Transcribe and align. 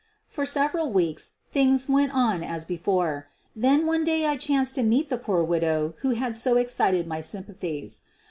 For 0.25 0.47
several 0.47 0.91
weeks 0.91 1.33
things 1.51 1.87
went 1.87 2.11
on 2.11 2.43
as 2.43 2.65
before. 2.65 3.27
Then 3.55 3.85
one 3.85 4.03
day 4.03 4.25
I 4.25 4.35
chanced 4.35 4.73
to 4.73 4.81
meet 4.81 5.09
the 5.09 5.17
poor 5.19 5.43
widow 5.43 5.93
who 5.99 6.15
had 6.15 6.35
so 6.35 6.57
excited 6.57 7.05
my 7.05 7.21
sympathies. 7.21 8.01